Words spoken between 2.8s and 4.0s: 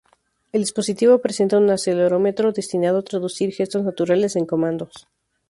a traducir gestos